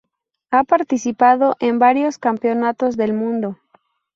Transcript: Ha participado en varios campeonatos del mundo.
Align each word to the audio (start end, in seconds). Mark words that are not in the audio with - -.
Ha 0.49 0.63
participado 0.63 1.55
en 1.59 1.77
varios 1.77 2.17
campeonatos 2.17 2.97
del 2.97 3.13
mundo. 3.13 3.57